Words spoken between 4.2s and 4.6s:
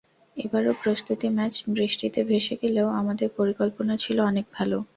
অনেক